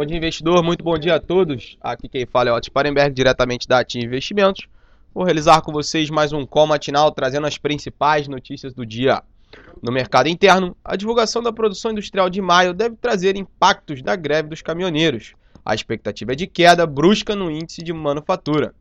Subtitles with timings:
[0.00, 0.62] Bom dia, investidor.
[0.62, 1.76] Muito bom dia a todos.
[1.78, 4.66] Aqui quem fala é Otto Sparenberg, diretamente da Atim Investimentos.
[5.12, 9.22] Vou realizar com vocês mais um call matinal trazendo as principais notícias do dia.
[9.82, 14.48] No mercado interno, a divulgação da produção industrial de maio deve trazer impactos da greve
[14.48, 15.34] dos caminhoneiros.
[15.62, 18.74] A expectativa é de queda brusca no índice de manufatura.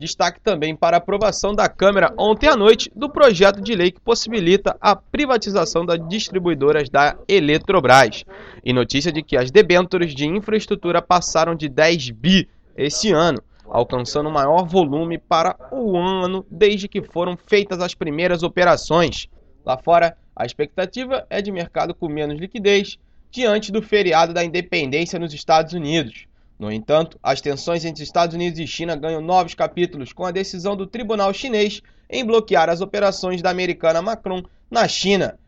[0.00, 4.00] Destaque também para a aprovação da Câmara ontem à noite do projeto de lei que
[4.00, 8.24] possibilita a privatização das distribuidoras da Eletrobras.
[8.64, 14.30] E notícia de que as debêntures de infraestrutura passaram de 10 bi esse ano, alcançando
[14.30, 19.28] o maior volume para o ano desde que foram feitas as primeiras operações.
[19.66, 22.98] Lá fora, a expectativa é de mercado com menos liquidez
[23.30, 26.29] diante do feriado da independência nos Estados Unidos.
[26.60, 30.76] No entanto, as tensões entre Estados Unidos e China ganham novos capítulos com a decisão
[30.76, 35.38] do tribunal chinês em bloquear as operações da americana Macron na China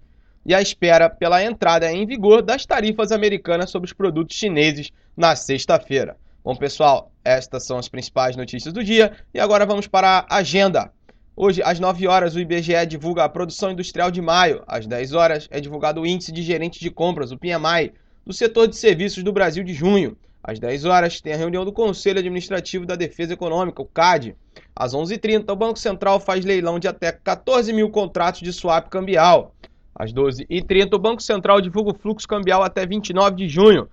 [0.47, 5.37] e a espera pela entrada em vigor das tarifas americanas sobre os produtos chineses na
[5.37, 6.17] sexta-feira.
[6.43, 10.91] Bom, pessoal, estas são as principais notícias do dia e agora vamos para a agenda.
[11.37, 14.65] Hoje, às 9 horas, o IBGE divulga a produção industrial de maio.
[14.67, 17.93] Às 10 horas, é divulgado o índice de gerentes de compras, o PMI,
[18.25, 20.17] do setor de serviços do Brasil de junho.
[20.43, 24.35] Às 10 horas, tem a reunião do Conselho Administrativo da Defesa Econômica, o CAD.
[24.75, 29.55] Às 11h30, o Banco Central faz leilão de até 14 mil contratos de swap cambial.
[29.95, 33.89] Às 12h30, o Banco Central divulga o fluxo cambial até 29 de junho.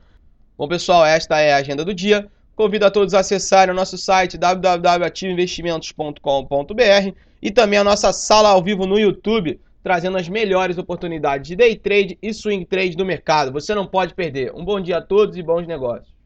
[0.58, 2.28] Bom, pessoal, esta é a agenda do dia.
[2.56, 8.64] Convido a todos a acessarem o nosso site www.ativeinvestimentos.com.br e também a nossa sala ao
[8.64, 13.52] vivo no YouTube, trazendo as melhores oportunidades de day trade e swing trade do mercado.
[13.52, 14.52] Você não pode perder.
[14.54, 16.19] Um bom dia a todos e bons negócios.